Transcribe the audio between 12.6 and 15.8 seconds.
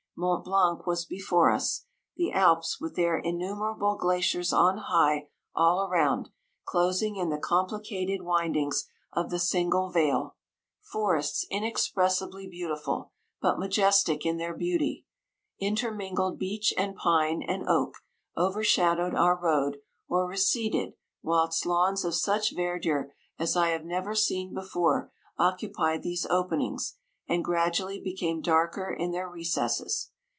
tiful, but majestic in their beauty— in